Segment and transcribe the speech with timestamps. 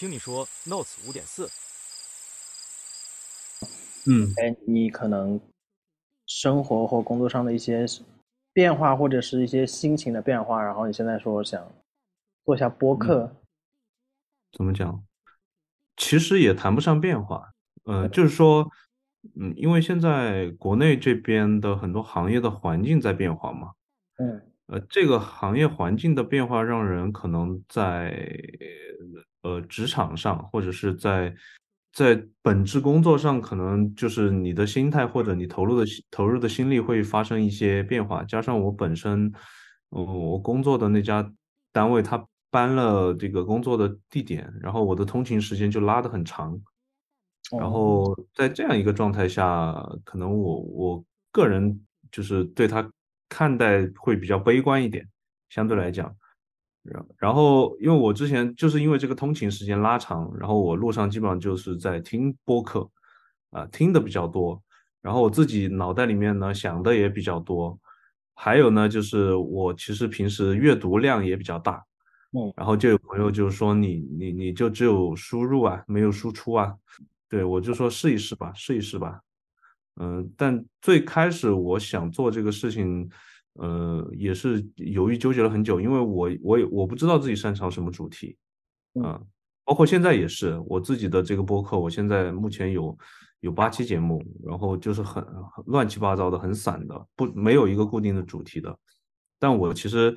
[0.00, 1.46] 听你说 Notes 五点四，
[4.10, 5.38] 嗯，哎，你可能
[6.26, 7.84] 生活或工作上的一些
[8.54, 11.70] 变化，或者是一些心情的变化，然后你现在说想
[12.46, 13.30] 做一下播客，
[14.52, 15.04] 怎么讲？
[15.98, 17.52] 其实也谈不上变化，
[17.84, 18.66] 呃，就是说，
[19.38, 23.72] 嗯，因为现在国内这边的很多行业的环境在变化嘛，
[24.16, 28.32] 嗯呃，这个行业环境的变化，让人可能在
[29.42, 31.34] 呃职场上，或者是在
[31.92, 38.22] 在本质工作上，可能就是你的心态或者你投入的投入的心力会发生一些变化。
[38.22, 39.26] 加上我本身，
[39.90, 41.32] 嗯、我工作的那家
[41.72, 46.56] 单位他搬了这个工作的地点，然后我的通勤时间就拉得很长。
[47.58, 52.88] 然哦后在这样一个状态下，可能我我个人就是对他
[53.30, 55.08] 看待会比较悲观一点，
[55.48, 56.14] 相对来讲。
[56.82, 62.90] 然然后，因为我之前就是因为这个通勤时间拉长，然后我路上基本上就是在听播客，
[63.50, 64.62] 啊、听的比较多。
[65.02, 67.78] 然后我自己脑袋里面呢想的也比较多，
[68.34, 71.84] 还有呢就是我其实平时阅读量也比较大，
[72.32, 76.74] 嗯然后就有朋友就说你你你就只有输入啊，没有输出啊。
[77.28, 79.20] 对，我就说试一试吧，试一试吧。
[80.02, 83.06] 嗯，但最开始我想做这个事情，
[83.54, 88.34] 呃，也是犹豫纠结了很久，因为我我也我不知道自己擅长什么主题，
[88.94, 89.20] 嗯啊，
[89.62, 92.96] 包括现在也是我自己的这个播客，我现在目前有
[93.40, 98.74] 有八期节目，然后就是很很乱七八糟的，很散的，不没有一个固定的主题的。
[99.38, 100.16] 但我其实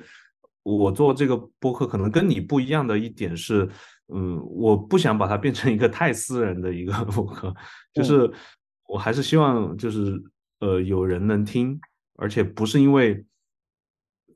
[0.62, 3.68] 我做这个播客可能跟你不一样的一点是，
[4.14, 7.54] 嗯，我不想把它变成一个太私人的一个 播客，
[7.92, 8.30] 就是
[8.94, 10.22] 我还是希望就是
[10.60, 11.76] 呃有人能听，
[12.14, 13.26] 而且不是因为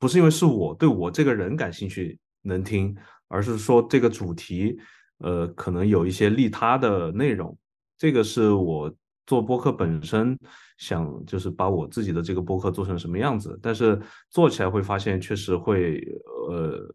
[0.00, 2.92] 不是因为是我对我这个人感兴趣能听，
[3.28, 4.76] 而是说这个主题
[5.18, 7.56] 呃可能有一些利他的内容，
[7.96, 8.92] 这个是我
[9.28, 10.36] 做播客本身
[10.76, 13.96] 想就是把我自己的这个播客做成什么样子，但是
[14.28, 16.02] 做起来会发现确实会
[16.50, 16.92] 呃，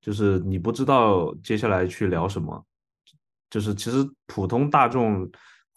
[0.00, 2.64] 就是你不知道接下来去聊什么，
[3.50, 5.30] 就是其实普通大众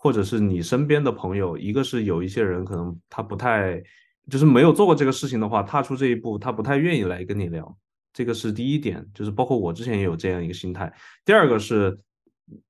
[0.06, 3.82] 或者是你身边的朋友，一个是有一些人可能他不太
[4.30, 7.76] 就是没有做过这个事情的话，踏出这一步他不太愿意来跟你聊。
[8.14, 10.94] 这个是第一点，就是包括我之前也有这样一个心态。
[11.26, 11.98] 第二个是，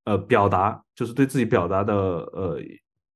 [0.05, 2.57] 呃，表达，就是对自己表达的，呃，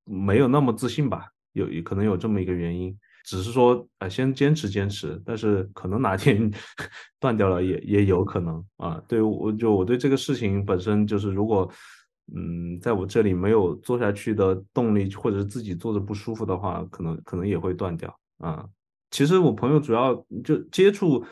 [0.03, 2.94] 没有那么自信吧，有可能有这么一个原因。
[3.24, 6.51] 只是说，呃，先坚持坚持，但是可能哪天
[7.22, 9.01] 断掉了也也有可能啊。
[9.07, 11.72] 对我就我对这个事情本身就是，如果
[12.35, 18.67] 嗯，在我这里没有做下去的动力，或者是自己做着不舒服的话，可能可能也会断掉啊。
[19.12, 20.13] 其实我朋友主要
[20.44, 21.25] 就接触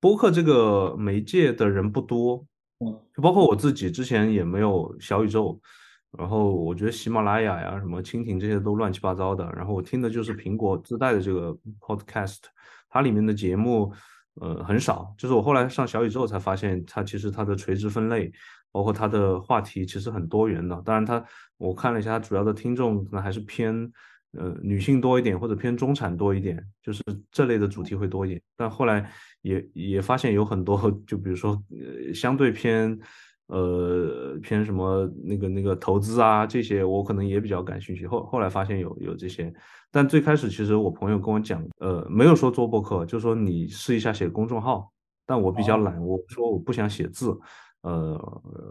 [0.00, 2.46] 播客这个媒介的人不多，
[2.80, 5.58] 嗯就包括我自己之前也没有小宇宙，
[6.18, 12.40] 然后我觉得喜马拉雅呀、什么蜻蜓这些都乱七八糟的，然后我听的就是苹果自带的这个 Podcast，
[12.90, 13.90] 它里面的节目
[14.34, 18.30] 呃很少，就是我后来上小宇宙才发现，它其实它的垂直分类，
[18.74, 20.74] 包括它的话题其实很多元的。
[20.84, 21.24] 当然它
[21.58, 23.72] 我看了一下，它主要的听众可能还是偏
[24.32, 28.42] 呃女性多一点，或者偏中产多一点，就是这类的主题会多一点。
[28.56, 29.08] 但后来
[29.42, 32.98] 也也发现有很多，就比如说呃相对偏
[33.46, 38.08] 呃偏什么那个那个投资啊这些，我可能也比较感兴趣。
[38.08, 39.54] 后后来发现有有这些，
[39.92, 44.90] 但最开始其实我朋友跟我讲，呃没有说做博客，就说你试一下写公众号。
[45.26, 47.34] 但我比较懒，我说我不想写字，
[47.84, 48.18] 呃，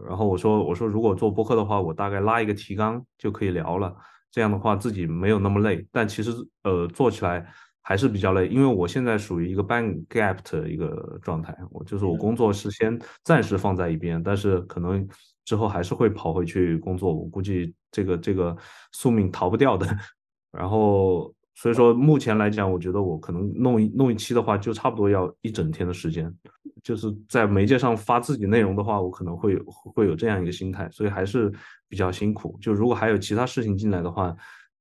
[0.07, 3.95] 然后我说我说如果做播客的话，我大概拉一个提纲就可以聊了，
[4.31, 5.85] 这样的话自己没有那么累。
[5.91, 6.31] 但其实
[6.63, 7.45] 呃做起来
[7.83, 15.07] 还是比较累，因为我现在属于一个半 gap 的一个状态，我就是我工作是先暂时放在一边，但是可能
[15.45, 18.57] 之后还是会跑回去工作，我估计这个这个
[18.93, 19.85] 宿命逃不掉的。
[20.51, 26.33] 然后所以说目前来讲，我觉得我可能弄一弄一期的话，就差不多要一整天的时间。
[26.81, 29.57] 就是在媒介上发自己内容的话，我可能会
[29.95, 31.49] 会有这样一个心态，所以还是
[31.87, 32.57] 比较辛苦。
[32.59, 34.35] 就如果还有其他事情进来的话，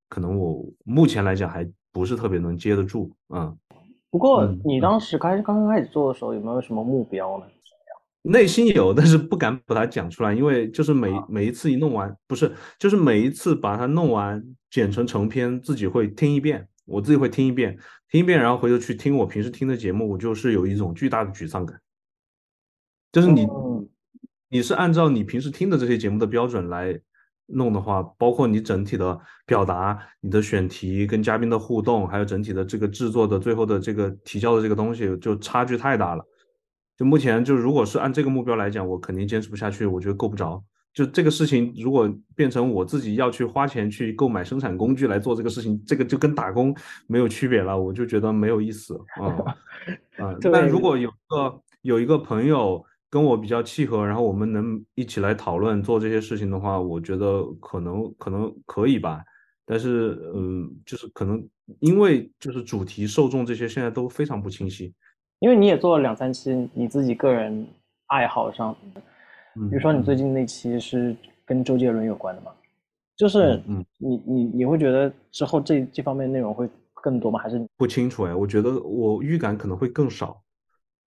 [0.09, 3.13] 可能我目前来讲还不是特别能接得住。
[3.29, 3.57] 嗯，
[4.11, 7.47] 不过嗯你当时开刚刚开始做的时候，有没有什么目标呢？
[8.23, 14.41] 内心有，但是不敢把它讲出来，因为就是每每一次一弄完，不是，就是每一次把它弄完，
[14.71, 17.77] 剪成成片，自己会听一遍，我自己会听一遍，
[18.09, 21.81] 听一遍，然后回头去听我平时听的节目，我就是有一种巨大的沮丧感，
[23.11, 23.89] 就是你嗯
[24.49, 26.97] 你是按照你平时听的这些节目的标准来
[27.47, 36.25] 弄的话，包括你整体的表达、你的选题跟嘉宾的互动，还有整体的这个制作的最后的这个提交的这个东西，就差距太大了。
[37.03, 40.63] 就目前就如果是按这个目标来讲，我肯定坚持不下去，我觉得够不着。
[40.95, 46.73] 就这个事情，如果变成我自己要去花钱去购买生产工具来做这个事情，这个就跟打工
[47.09, 49.35] 没有区别了，我就觉得没有意思啊
[50.25, 50.37] 啊。
[50.53, 59.25] 但如果有个有一个朋友跟我比较契合，然后我们能一起来讨论做这些事情的话，我觉得可能可能可以吧。
[59.67, 61.45] 但是嗯，就是可能
[61.81, 64.95] 因为就是主题受众这些现在都非常不清晰。
[65.43, 67.67] 因为你也做了两三期你自己个人
[68.07, 68.75] 爱好上。
[69.55, 72.53] 比如说，你最近那期是跟周杰伦有关的嘛？
[73.17, 77.41] 就是嗯，你你你会觉得之后这这方面内容会更多吗？
[77.41, 78.33] 还是不清楚哎？
[78.33, 80.41] 我觉得我预感可能会更少。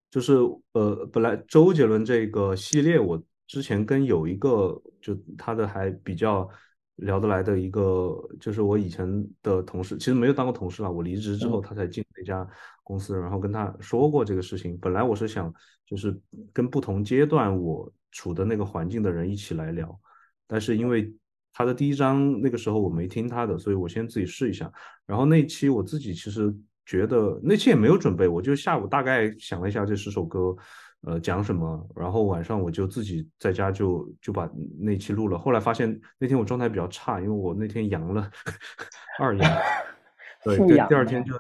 [0.09, 0.33] 就是
[0.73, 6.49] 呃，本来周杰伦这个系列，我之前跟有一个就他的还比较
[6.95, 9.07] 聊得来的一个，就是我以前
[9.43, 10.91] 的同事，其实没有当过同事了。
[10.91, 12.47] 我离职之后，他才进那家
[12.83, 14.77] 公司，然后跟他说过这个事情。
[14.77, 15.53] 本来我是想，
[15.85, 16.17] 就是
[16.53, 17.91] 跟不同阶段我。
[18.15, 19.99] 处的那个环境的人一起来聊，
[20.45, 21.11] 但是因为
[21.51, 24.71] 他的第一章那个时候我没听他的，所以我先自己试一下。
[25.07, 26.55] 然后那期我自己其实
[26.85, 30.55] 觉得那期也没有准备，我就下午大概想了一下这十首歌，
[31.01, 34.47] 呃，讲什么，然后晚上我就自己在家就就把
[34.79, 35.35] 那期录了。
[35.35, 38.29] 后来发现那天我状态比较差，因为我那天阳了，
[39.19, 39.51] 二阳，
[40.45, 41.33] 对，第第二天就。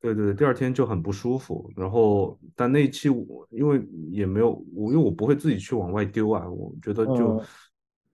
[0.00, 1.70] 对对对，第二天就很不舒服。
[1.76, 6.48] 然后，但那一期我因为也没有我，因为我不会自己去往外丢啊。
[6.48, 7.36] 我觉得就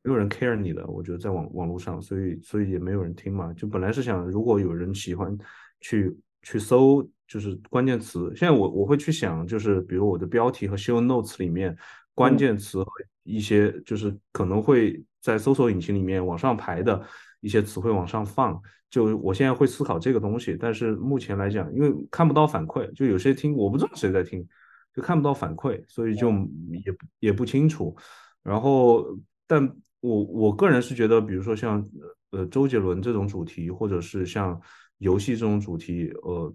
[0.03, 3.53] 没有人 care 你的，我觉得在网网络上，所以所以也没有人听嘛。
[3.53, 5.37] 就本来是想，如果有人喜欢
[5.81, 8.33] 去去搜，就是关键词。
[8.35, 11.77] 现在我我会去想，就是比如我的标题和 show notes 里面
[12.15, 12.91] 关键词和
[13.25, 17.03] 一些就是可能会在搜索引擎里面往上排的
[17.45, 18.59] 一些词汇往上放。
[18.91, 24.47] 就我现在会思考这个东西，但是目前来讲，因为看不到反馈，就有些听我不知道谁在听，
[24.95, 26.31] 就看不到反馈，所以就
[26.71, 27.97] 也也不清楚。
[28.43, 29.05] 然后，
[29.49, 29.69] 但
[29.99, 31.85] 我我个人是觉得，比如说像
[32.31, 34.61] 呃周杰伦这种主题，或者是像
[34.99, 36.55] 游戏这种主题，呃，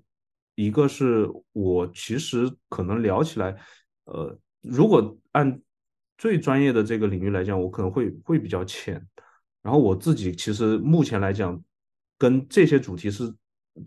[0.56, 3.54] 一个是我其实可能聊起来，
[4.06, 5.62] 呃，如果按
[6.18, 9.06] 最专业的这个领域来讲，我可能会会比较浅。
[9.62, 11.62] 然后我自己其实目前来讲。
[12.22, 13.34] 跟这些主题是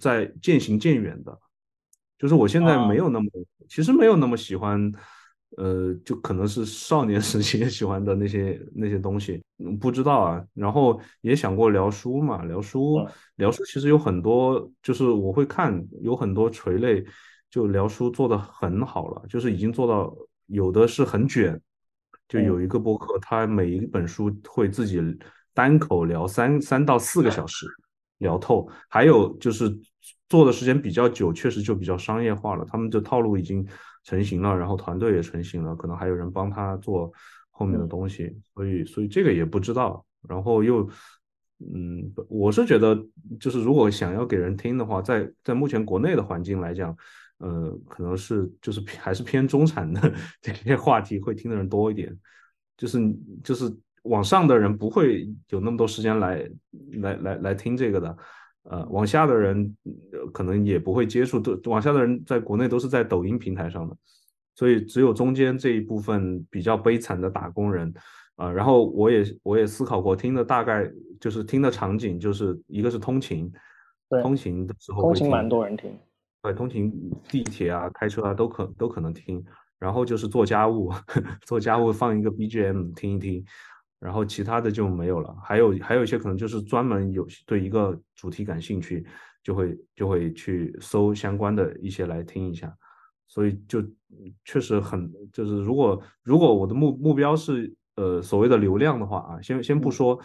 [0.01, 1.39] 在渐行渐远的，
[2.19, 3.29] 就是我现在没有那么，
[3.69, 4.91] 其实没有那么喜欢，
[5.59, 9.45] 呃，就可能是少年时期 喜欢的那些那些东西，
[9.79, 10.43] 不知道啊。
[10.55, 17.05] 然后也想过聊书嘛，聊书聊书，其实有很多，就是我会看有很多垂类，
[17.51, 20.11] 就聊书做的很好了，就是已经做到
[20.47, 21.61] 有的是很卷，
[22.29, 24.99] 就有一个博客，他每一本书会自己
[25.55, 27.67] 单口聊三三到四个小时。
[28.19, 29.69] 聊透，还有就是
[30.29, 32.65] 做的时间比较久，确实就比较商业化了。
[32.65, 33.67] 他们的套路已经
[34.05, 37.13] 成型了，然后团队也成型了，可能还有人帮他做
[37.51, 40.07] 后面的东西，所以所以这个也不知道。
[40.29, 40.89] 然后又，
[41.59, 42.97] 嗯，我是觉得，
[43.41, 46.97] 就是如果想要给人听的话，在在目前国内的环境来讲，
[47.39, 50.01] 呃，可能是就是还是偏中产的
[50.41, 52.17] 这些话题会听的人多一点，
[52.77, 53.01] 就是
[53.43, 53.77] 就是。
[54.03, 56.51] 往上的人不会有那么多时间来
[57.01, 58.17] 来来来听这个的，
[58.65, 59.77] 呃，往下的人
[60.33, 63.97] 可能也不会接触，都往下的人在国内都是在抖音平台上的，
[64.55, 67.93] 所以只有中间这一部分比较悲惨的打工人，
[68.37, 73.53] 啊，然后我也我也思考过，听的大概就是听的场景就是一个是通勤，
[74.23, 75.97] 通勤的时候通勤蛮多人听，
[76.43, 76.93] 对，通勤
[77.29, 79.45] 地铁啊、开车啊都可都可能听，
[79.79, 80.91] 然后就是做家务，
[81.47, 83.45] 做家务放一个 BGM 听一听。
[84.03, 89.07] 然后其他的就没有了，还有还有一些可能就是专门有对一个主题感兴趣，
[89.45, 92.77] 就会就会去搜相关的一些来听一下，
[93.29, 93.81] 所以就
[94.45, 100.19] 确实很就是如果如果我的目目标是呃所谓的流量的话啊，先先不说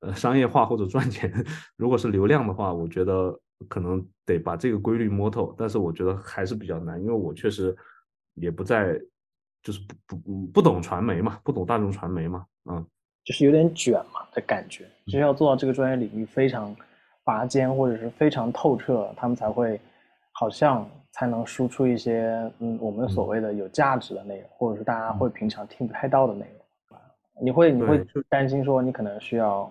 [0.00, 1.32] 呃商业化或者赚钱，
[1.78, 7.76] 如果是流量的话，我觉得可能得把这个规律摸透，但是我觉得还是比较难，因为我确实
[8.34, 9.00] 也不在
[9.62, 12.84] 就是不不不懂传媒嘛，不懂大众传媒嘛，嗯。
[13.24, 16.74] 就是有点卷嘛的感觉，就是要做到这个专业领域非常
[17.22, 19.78] 拔尖或者是非常透彻，他们才会
[20.32, 27.00] 好像才能输出一些嗯我们所谓的有价值的内容，或者是大家会平常听不太到的内容。
[27.42, 29.70] 你会你会担心说你可能需要，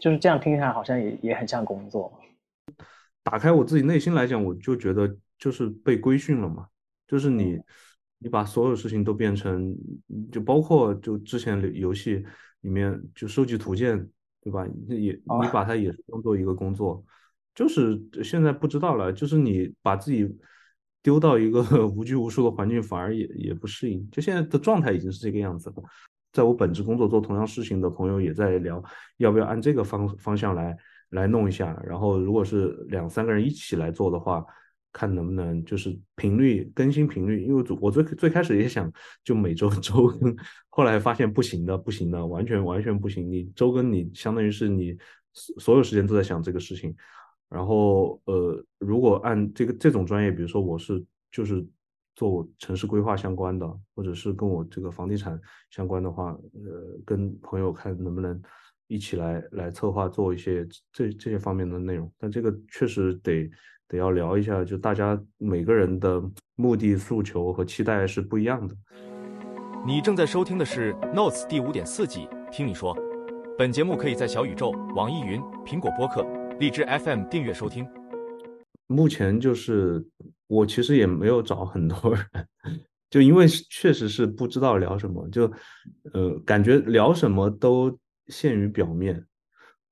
[0.00, 2.12] 就是这样听起来好像也也很像工作。
[3.22, 6.66] 打开我自己内心来讲，我就觉得就是被规训了嘛，
[7.06, 7.60] 就是你
[8.18, 9.76] 你把所有事情都变成，
[10.32, 12.24] 就包括就之前游戏。
[12.62, 14.08] 里面就收集图鉴，
[14.42, 14.66] 对吧？
[14.88, 17.04] 也你把它也当做一个工作，
[17.54, 19.12] 就是现在不知道了。
[19.12, 20.28] 就是你把自己
[21.02, 24.08] 丢到一个 无拘无束的环境，反而也也不适应。
[24.10, 25.76] 就现在的状态已经是这个样子了。
[26.32, 28.82] 在我本职工作做同样事情的朋友也在聊，
[29.18, 30.76] 要不要按这个方方向来
[31.10, 31.78] 来弄一下。
[31.86, 34.42] 然后如果是两三个人一起来做的话，
[34.92, 38.92] 看能不能就是频率更新频率，因为我最最开始也想
[39.24, 40.36] 就每周 周更，
[40.68, 43.30] 后来发现不行的，不行的，完全完全不行。
[43.30, 44.96] 你周更你相当于是你
[45.32, 46.94] 所有时间都在想这个事情。
[47.48, 51.66] 然后呃，如果按这个这种专业，比如说我是就是
[52.14, 55.38] 做城市规划相关的，或者是跟我这个房地产
[55.70, 58.40] 相关的话，呃，跟朋友看能不能
[58.88, 62.10] 一起来来策划做一些这这些方面的内容。
[62.18, 63.50] 但这个确实得
[63.92, 66.22] 得要聊一下，就大家每个人的
[66.56, 68.74] 目的诉求和期待是不一样的。
[69.86, 72.96] 你正在收听的是 Notes 第五点四季，听你说。
[73.58, 76.26] 本节目可以在小宇宙、网易云、苹果播客。
[76.58, 77.86] 荔枝 FM 订阅收听。
[78.86, 80.02] 目前就是
[80.46, 82.24] 我其实也没有找很多人，
[83.10, 85.52] 就因为确实是不知道聊什么，就
[86.14, 87.94] 呃感觉聊什么都
[88.28, 89.22] 限于表面，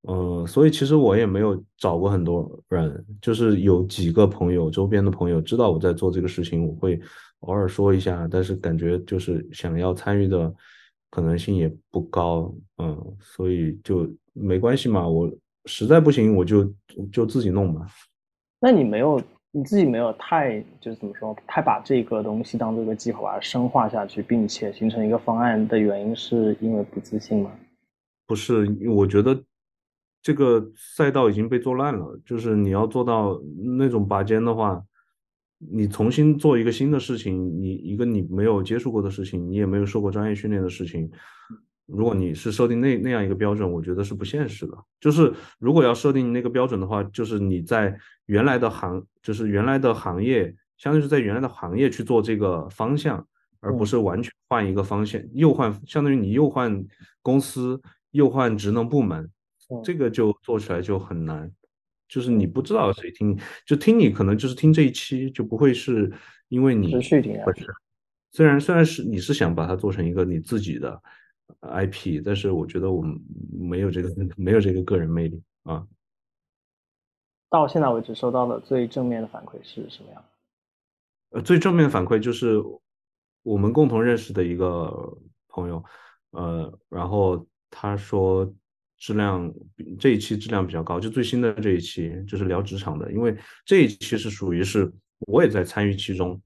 [0.01, 6.99] 呃，所以其实我也没有找过很多人，就是有几个朋友，周边的朋友知道我在做这个事情，我会
[7.41, 10.53] 偶尔说一下，但是感觉就是想要参与的
[11.09, 15.31] 可能性也不高，嗯，所以就没关系嘛，我。
[15.65, 16.73] 实在不行，我就
[17.11, 17.85] 就自己弄吧。
[18.59, 27.51] 那你没有你自己没有太就是怎么说，太把这个东西当做一个计划，深化下去，并且形成一个方案的原因，是因为不自信吗？
[28.25, 29.39] 不是，我觉得
[30.21, 32.19] 这个赛道已经被做烂了。
[32.25, 33.41] 就是你要做到
[33.77, 34.81] 那种拔尖的话，
[35.57, 41.09] 你重新做一个新的事情，你一个你没有接触过的事情，你也没有受过专业训练的事情。
[41.87, 44.77] 如果你是设定那那样一个标准，我觉得是不现实的。
[44.99, 47.97] 就是如果要设定那个标准的话，就是你在
[48.27, 53.27] 原来的行，就是原来的行业，相当于是在原来的行业去做这个方向，
[53.59, 56.81] 而不是完全换一个方向，又换，相当于你又换
[57.21, 59.29] 公司，又换职能部门，
[59.83, 61.51] 这个就做起来就很难。
[62.07, 66.11] 就是你不知道谁听，就听你可能就是听这一期，就不会是
[66.49, 67.67] 因为你本身，
[68.31, 71.01] 虽然虽然是你是想把它做成一个你自己的。
[71.59, 73.19] IP，但是我觉得我们
[73.51, 75.85] 没有这个 没有这个个人魅力啊。
[77.49, 80.23] 到现在为止收到的最正面的反馈是什么样？
[81.31, 82.55] 呃，最正面的反馈就是
[83.43, 85.17] 我们共同认识的一个
[85.49, 85.83] 朋友，
[86.29, 88.49] 呃，然后他说
[89.01, 89.53] 质量
[89.99, 94.89] 这一期质量比较高，就最新的这一期就是聊职场的，因为这一期是属于是
[95.27, 96.41] 我也在参与其中，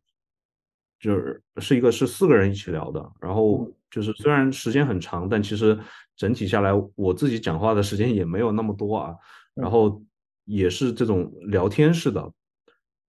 [1.00, 3.71] 就是是一个是四个人一起聊的，然后。
[3.91, 5.79] 就是虽然时间很长，但其实
[6.17, 9.15] 整体下来，我自己讲话的时间也没有那么多啊。
[9.53, 10.03] 然后
[10.43, 12.29] 也是这种聊天式的，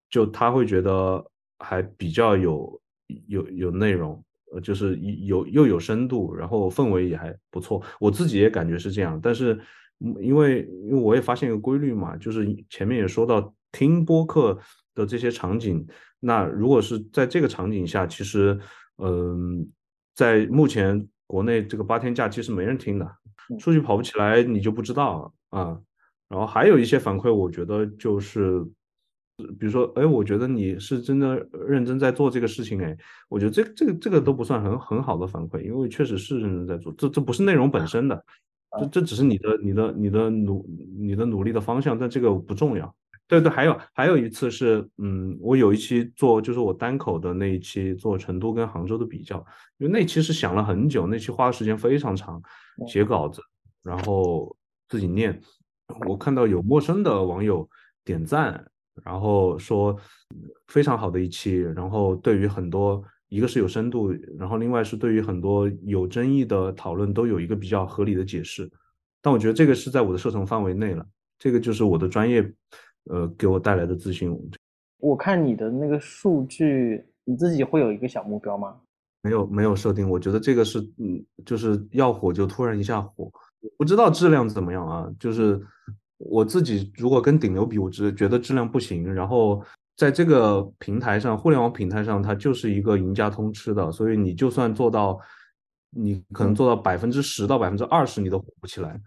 [0.09, 2.81] 就他会觉得还比较有
[3.27, 4.23] 有有内容，
[4.57, 7.81] 呃，就是有又有深度，然后氛围也还不错。
[8.01, 9.21] 我自己也感觉是这样。
[9.23, 9.61] 但是
[10.21, 14.59] 因为因为我也发现一个规律嘛，就是前面也说到听播客
[14.95, 15.87] 的这些场景，
[16.21, 18.59] 那如果是在这个场景下，其实
[18.99, 19.71] 嗯。
[20.17, 23.07] 在目前国内这个八天假期是没人听的，
[23.59, 25.79] 数据跑不起来你就不知道啊。
[26.27, 28.67] 然后还有一些反馈，我觉得就是，
[29.59, 31.37] 比如说，哎，我觉得你是真的
[31.69, 32.97] 认真在做这个事情，哎，
[33.29, 38.25] 我觉得这这个这个都不算很很好的反馈，因为确实是认真在做，这这不是内容本身的，
[38.81, 40.67] 这这只是你的你的你的努
[40.99, 42.95] 你的努力的方向，但这个不重要。
[43.29, 49.45] 对对，还有还有一次是，嗯，我有一期做，就是我单口的那一期做成都跟杭州的比较，
[49.79, 52.41] 因为那期是想了很久，那期花的时间非常长，
[52.87, 53.43] 写稿子，
[53.83, 54.57] 然后
[54.89, 55.39] 自己念。
[56.07, 57.69] 我看到有陌生的网友
[58.05, 58.65] 点赞，
[59.05, 59.97] 然后说
[60.69, 68.71] 非常好的一期，然后对于很多一个是有深度，然后另外是对于很多有争议的讨论都有一个比较合理的解释。
[69.23, 71.07] 但我觉得这个是在我的射程范围内了，
[71.39, 72.53] 这个就是我的专业。
[73.09, 74.37] 呃，给我带来的自信。
[74.99, 78.77] 我看你的那个数据，你自己会有一个小目标吗？
[79.23, 80.11] 没有，没有设定。
[80.11, 83.31] 我觉得这个是，嗯，就是要火就突然一下火，
[83.77, 85.09] 不知道质量怎么样啊。
[85.21, 85.65] 就是
[86.19, 89.13] 我自己如果跟顶流比，我只觉得质量不行。
[89.13, 89.63] 然后
[89.97, 95.19] 在这个平台上，互联网平台上，它就是一个赢家通吃的，所以你就算做到，
[95.91, 99.01] 你可能做到百分之十到百分之二十，你都火不起来，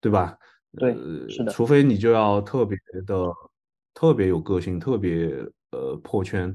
[0.00, 0.36] 对吧？
[0.76, 0.92] 对，
[1.28, 2.76] 是的，除非你就要特别
[3.06, 3.32] 的、
[3.94, 5.30] 特别有个性、特别
[5.70, 6.54] 呃破圈，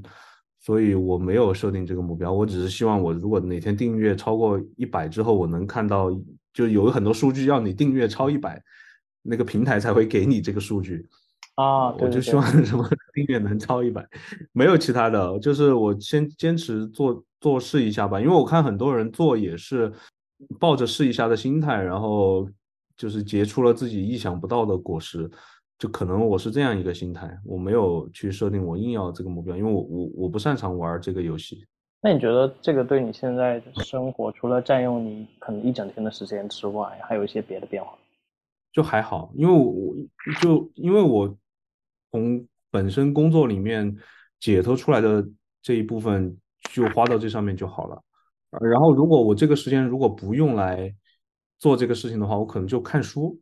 [0.60, 2.30] 所以我没有设定这个目标。
[2.30, 6.10] 我只是希望我如果哪天订阅超过一百之后，我能看到，
[6.52, 8.62] 就有很多数据要你订阅超一百，
[9.22, 11.06] 那个平台才会给你这个数据。
[11.56, 14.06] 啊，我就希望什么 订阅能超一百，
[14.52, 19.92] 没有其他的，就是我先坚持做做试一下吧，因为我看很多人做也是
[20.58, 22.48] 抱着试一下的心态，然后
[22.96, 25.30] 就是结出了自己意想不到的果实，
[25.78, 31.66] 就可能我是这样一个心态，我没有去设定我硬要这个目标，因为我我我不擅长玩这个游戏。
[32.00, 37.92] 那你觉得这个对你现在的生活，除了占用你可能一整天的时间之外，还有一些别的变化？
[38.72, 39.94] 就还好，因为我
[40.40, 41.36] 就因为我
[42.10, 43.96] 从本身工作里面
[44.38, 45.26] 解脱出来的
[45.60, 46.36] 这一部分
[46.72, 48.00] 就花到这上面就好了。
[48.60, 50.94] 然后如果我这个时间如果不用来
[51.58, 53.38] 做这个事情的话，我可能就看书。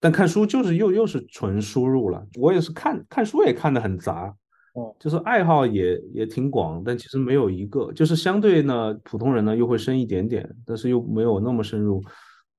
[0.00, 2.24] 但看书就是又又是纯输入了。
[2.38, 4.32] 我也是看看书也看得很杂，
[4.74, 12.00] 嗯，就是爱好也也挺广，但其实没有一个就是相对呢普通人呢又会深一点点，但是又没有那么深入。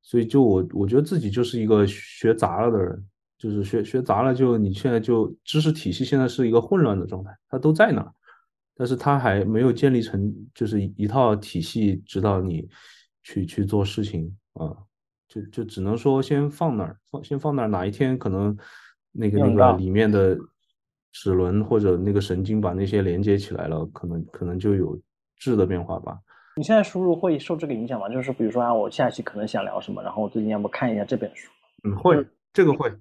[0.10, 3.06] 所以就我我觉得自己就是一个学杂了的人，
[3.38, 8.12] 就是学学杂了，就你现在就知识体系现在是一个混乱的状态，它都在那儿，
[8.74, 12.68] 但是它还没有建立成就是一套体系指导你
[13.22, 14.76] 去去做事情啊，
[15.28, 18.58] 就就只能说先放那儿，放先放那儿，哪一天可能
[19.12, 20.36] 那个那个里面的
[21.12, 25.00] 齿轮或者那个神经把那些连接起来了，可能可能就有
[25.38, 26.18] 质的变化吧。
[26.60, 28.10] 你现在输入会受这个影响吗？
[28.10, 31.50] 就是比如说啊，我下期可能想聊什么，然后我最近要不看一下这本书？
[31.86, 32.92] 嗯，会，这个会，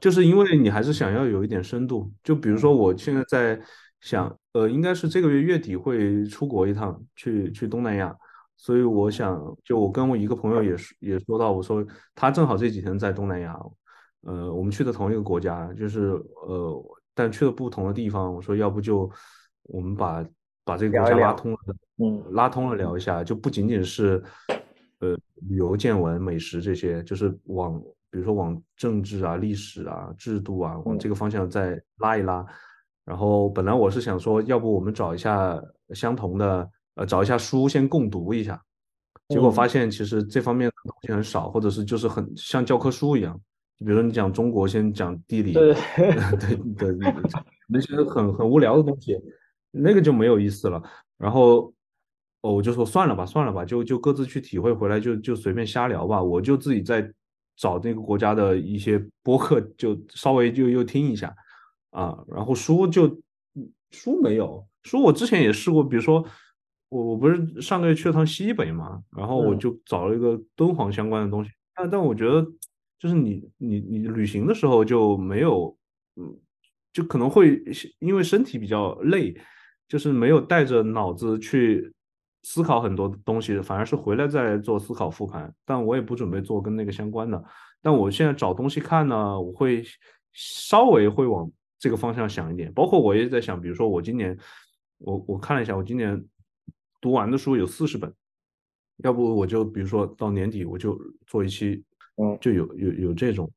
[0.00, 2.10] 就是因为你还是想要有一点深度。
[2.24, 3.60] 就比如说我现在在
[4.00, 8.16] 想，呃，应该是这个月月底会出国一趟，去去东南亚，
[8.56, 13.54] 所以我想，就我跟我一个朋友也也说到，我说他正好这几天在东南亚，
[14.22, 16.12] 呃，我们去的同一个国家，就是
[16.46, 18.34] 呃，但去了不同的地方。
[18.34, 19.10] 我说要不就
[19.64, 20.24] 我们把
[20.68, 21.58] 把这个国家拉通了。
[21.96, 24.22] 嗯，拉通了聊一下，就不仅仅是，
[25.00, 25.16] 呃，
[25.48, 32.44] 旅游见闻、美食这些，就是往，比如说往政治啊、历史啊、制度啊，往这个方向再拉一拉。
[33.06, 35.58] 然后本来我是想说，要不我们找一下
[35.94, 38.62] 相同的，呃，找一下书先共读一下。
[39.28, 43.40] 结果发现其实这方面的东西很少，或者是就是很像教科书一样。
[43.78, 45.74] 比如说你讲中国，先讲地理， 对
[46.76, 47.12] 对对，
[47.68, 49.16] 那些很很无聊的东西，
[49.70, 50.82] 那个就没有意思了。
[51.16, 51.72] 然后。
[52.40, 56.22] 哦，我就说算了吧，算了吧，就就各自去体会，回来就就随便瞎聊吧。
[56.22, 57.12] 我就自己在
[57.56, 61.34] 找那个国家的一些播客，就稍微就又听一下
[61.90, 62.16] 啊。
[62.28, 63.20] 然后书就
[63.90, 66.24] 书没有书，我之前也试过，比如说
[66.90, 71.50] 我我不是上个月去了趟西北嘛，然后我就找了一个敦煌相关的东西。
[71.74, 72.40] 但但我觉得
[73.00, 75.76] 就是你你你旅行的时候就没有，
[76.14, 76.38] 嗯，
[76.92, 77.60] 就可能会
[77.98, 79.36] 因为身体比较累，
[79.88, 81.92] 就是没有带着脑子去。
[82.44, 85.52] 思考很多东西，反而是回来再做思考复盘。
[85.66, 87.44] 但我也不准备做跟那个相关的。
[87.82, 89.84] 但我现在找东西看呢，我会
[90.32, 92.72] 稍微会往这个方向想一点。
[92.72, 94.38] 包括我也在想，比如说我今年，
[94.98, 96.24] 我我看了一下，我今年
[97.00, 98.10] 读完的书有四十本，
[98.98, 101.82] 要不我就比如说到年底我就做一期，
[102.22, 103.50] 嗯，就有有有这种，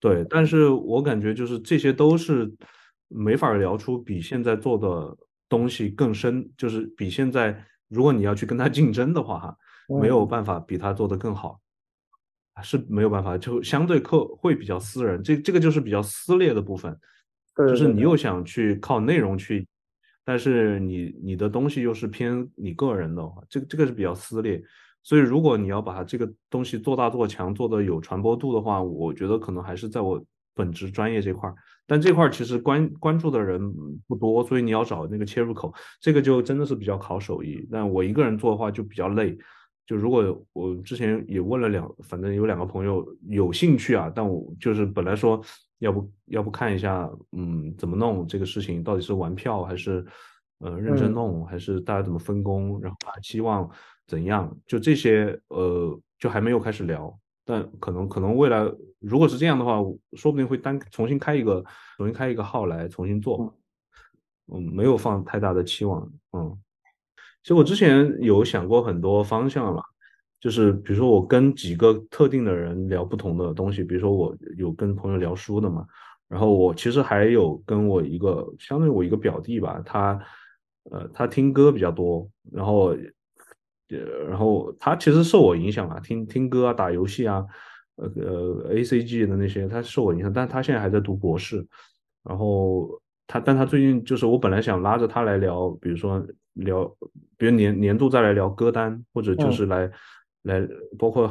[0.00, 0.24] 对。
[0.30, 2.50] 但是我感觉就是这些都是
[3.08, 5.16] 没法聊出比现在做的
[5.56, 7.64] 东西更深，就是比现在。
[7.88, 9.56] 如果你要去跟他 竞争的话，哈，
[10.00, 11.60] 没有办法比他做的更好，
[12.62, 16.98] 是没有办法，就相对客会比较私人，这这个就是比较撕裂的部分，
[17.54, 18.16] 就是你又。
[18.16, 19.68] 想去靠内容去，
[20.24, 24.60] 但是你你的东西又是偏你个人的话，这个这个是比较撕裂，
[25.02, 31.54] 所以如果你要把这个东西做大做强，做的有传播度的话，我觉得可能还是在我本职专业这块儿。
[31.86, 33.60] 但这块儿其实关关注的人
[34.06, 37.68] 不多，所以你要找那个切入口，这个就真的是比较考手艺。
[37.70, 39.36] 但我一个人做的话就比较累。
[39.86, 45.38] 就如果我之前也问了两，反正有两个朋友有兴趣啊，但我就是本来说
[45.80, 50.02] 要不要不看一下，嗯，怎么弄这个事情，到底是玩票还是
[50.60, 53.68] 呃认真弄，还是大家怎么分工，然后还期望
[54.06, 57.14] 怎样，就这些呃就还没有开始聊。
[57.44, 58.66] 但可能可能未来
[59.00, 59.76] 如果是这样的话，
[60.14, 61.62] 说不定会单重新开一个
[61.96, 63.54] 重新开一个号来重新做，
[64.52, 66.58] 嗯，没有放太大的期望，嗯，
[67.42, 69.82] 其实我之前有想过很多方向嘛，
[70.40, 75.86] 就是比如说我跟几个特定的人聊不同的东西，比如说我有跟朋友聊书的嘛，
[76.28, 80.18] 然后我其实还有跟我一个相当于我一个表弟吧，他
[80.90, 82.96] 呃他听歌比较多，然后。
[83.94, 87.44] 呃，然后他其实受我影响啊，听听歌啊，打游戏啊，
[87.96, 91.66] 呃呃，A C G 的那些，他受我影响，但他现在还在读博士。
[92.22, 92.88] 然后
[93.26, 96.84] 他，但他最近就是我本来想拉着他来聊，比如说聊，
[97.36, 99.90] 比如年年度再来聊歌单，或者就是来
[100.42, 100.66] 来
[100.98, 101.30] 包括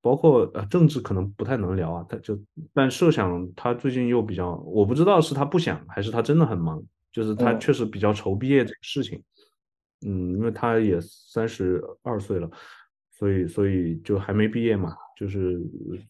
[0.00, 2.38] 包括呃政治可能不太能聊啊，他就
[2.74, 9.22] 但设想他最近又比较，我不知道是他不想还是他真的很忙，就是他嗯确实比较愁毕业这个事情，
[10.06, 12.50] 嗯，因为他也三十二岁了，
[13.10, 15.60] 所以所以就还没毕业嘛，就是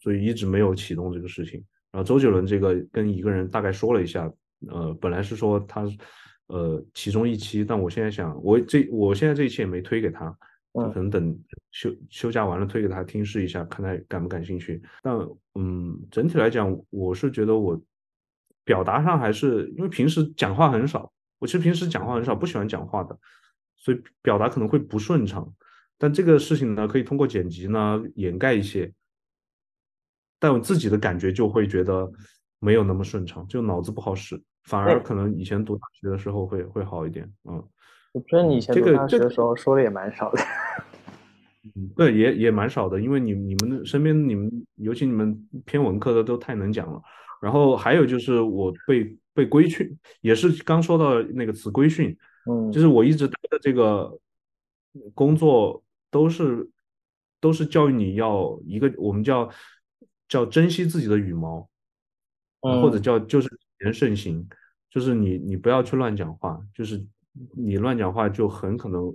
[0.01, 1.64] 所以一直没有启动这个事情。
[1.90, 4.31] 然后周杰伦这个跟一个人大概说了一下，
[4.68, 5.87] 呃，本来是说他
[6.48, 10.31] 呃其中一期，但我现在想，我这我现在这一期也没推给他，
[10.72, 11.38] 可能等
[11.70, 14.83] 休休假完了推给他听试一下，看他感不感兴趣。
[15.03, 15.16] 但
[15.55, 17.81] 嗯，整体来讲，我是觉得我
[18.64, 23.18] 表达上还是因为平时讲话很少，我其实平时讲话很少，不喜欢讲话的，
[23.79, 25.51] 所以表达可能会不顺畅。
[25.97, 28.93] 但这个事情呢，可以通过剪辑呢掩盖一些，
[30.38, 32.11] 但我自己的感觉就会觉得
[32.61, 37.29] 没有那么顺畅，就脑子不好使，反而可能以前读大学的时候会会好一点。
[37.45, 37.62] 嗯，
[38.12, 40.43] 我觉得你以前读大学的时候说的也蛮少的。
[41.75, 45.37] 嗯对，也也蛮少的，因为你你们身边你们尤其你们
[45.67, 47.03] 偏文科的都太能讲了。
[47.43, 52.17] 然后还有就是我被被规训，也是刚说到那个词规训，
[52.48, 54.18] 嗯，就是我一直待的这个
[55.14, 56.66] 工作都是
[57.40, 59.50] 都是教育你要一个我们叫
[60.28, 61.68] 叫珍惜自己的羽毛，
[62.62, 63.48] 嗯或者叫就是
[63.80, 64.48] 言慎行，
[64.90, 67.04] 就是你你不要去乱讲话，就是
[67.54, 69.14] 你乱讲话就很可能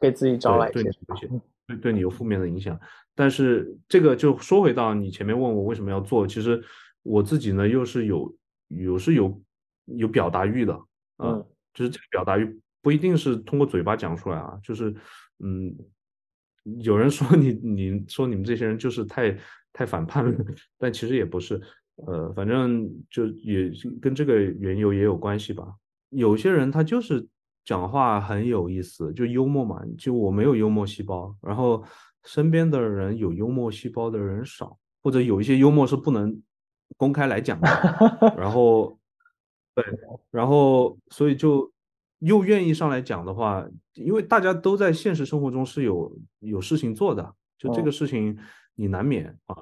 [0.00, 1.28] 给自己招来对对你有些
[1.66, 2.78] 对对你有负面的影响。
[3.14, 6.62] 但是这个就说回到你前面问我为什么要做，其实
[7.02, 8.36] 我自己呢又是有
[8.68, 9.40] 有是有
[9.86, 10.74] 有表达欲的
[11.16, 11.46] 啊，嗯。
[11.74, 14.94] 就是这个表达欲不一定是通过嘴巴讲出来啊，就是
[15.38, 15.74] 嗯，
[16.82, 19.34] 有人说你你说你们这些人就是太
[19.72, 20.44] 太反叛了，
[20.76, 21.58] 但其实也不是，
[22.06, 25.66] 呃，反正就也是跟这个缘由也有关系吧。
[26.10, 27.26] 有些人他就是
[27.64, 31.82] 讲话很有意思，就幽默嘛，就我没有幽默细胞，然后
[32.24, 36.38] 身边的人有幽默细胞的人少，或者有一些幽默是不能
[36.98, 37.66] 公开来讲的，
[38.36, 38.98] 然后
[39.74, 39.84] 对，
[40.30, 41.72] 然后所以就
[42.24, 46.10] 又愿意上来讲的话，因为大家都在现实生活中是有
[46.40, 48.36] 有事情做的，就这个事情
[48.74, 49.56] 你难免啊，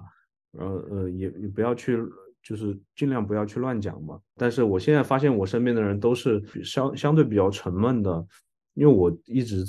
[0.58, 1.98] 呃呃也也不要去，
[2.42, 4.18] 就是尽量不要去乱讲嘛。
[4.36, 8.26] 但是我现在发现我身边的人都是相相对比较沉闷的，
[8.74, 9.64] 因为我一直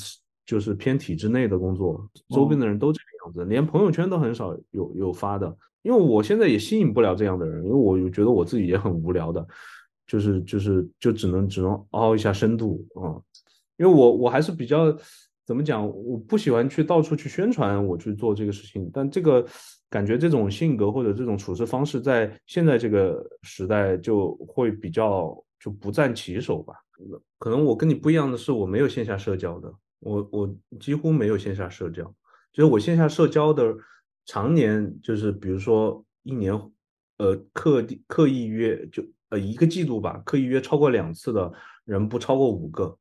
[0.46, 5.58] 就是偏体制内的工作，周边的人都这个样子，连朋友圈都很少有有发的。
[5.82, 9.46] 因为我现在也吸引不了这样的人，因为我觉得我自己也很无聊的，
[10.06, 13.16] 就是就是就只能只能凹一下深度啊、
[13.78, 14.96] 因为我我还是比较
[15.46, 19.46] 怎么讲，我不喜欢去到处去宣传我去做这个事情，但这个
[19.90, 26.74] 感觉这种性格或者这种处事方式在现在这个时代就会比较就不占其手吧。
[27.38, 32.04] 可能我跟你不一样的是，我没有线下社交的，我我几乎没有线下社交，
[32.54, 33.76] 就是我线下社交的
[34.26, 36.58] 常年就是比如说一年，
[37.18, 41.52] 呃，刻地刻意约就呃一个季度吧，刻意约超过两次的
[41.86, 42.98] 人不超过五个，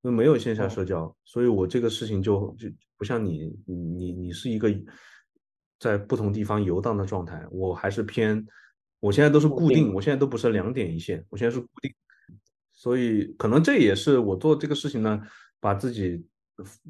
[0.00, 4.72] 那没有线下社交，所以我这个事情就就不像你你你你是一个
[5.78, 8.46] 在不同地方游荡的状态，我还是偏，
[9.00, 11.92] 我现在都是固定，我现在都不是两点一线，我现在是固定。
[12.72, 15.20] 所以可能这也是我做这个事情呢，
[15.60, 16.24] 把自己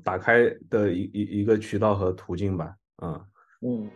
[0.05, 3.25] 打开的一一一个渠道和途径吧，啊、
[3.61, 3.89] 嗯，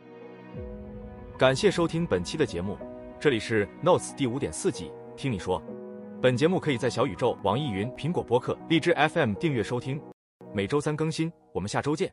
[1.40, 2.76] 感谢收听本期的节目，
[3.18, 5.62] 这里是 Notes 第五点四季，听你说。
[6.20, 9.98] 本节目可以在小宇宙、网易云、苹果播客、荔枝 FM 订阅收听，
[10.52, 11.32] 每周三更新。
[11.54, 12.12] 我们下周见。